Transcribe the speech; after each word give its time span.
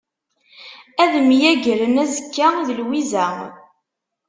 Ad 1.03 1.13
myagreɣ 1.29 1.93
azekka 2.03 2.47
d 2.65 2.67
Lwiza. 2.79 3.27